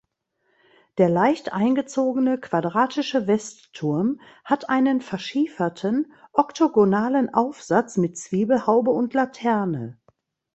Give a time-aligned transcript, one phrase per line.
[0.97, 9.99] Der leicht eingezogene quadratische Westturm hat einen verschieferten oktogonalen Aufsatz mit Zwiebelhaube und Laterne.